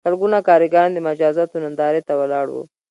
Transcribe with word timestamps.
سلګونه 0.07 0.37
کارګران 0.47 0.89
د 0.93 0.97
مجازاتو 1.07 1.57
نندارې 1.63 2.01
ته 2.07 2.13
ولاړ 2.19 2.45
وو 2.51 2.63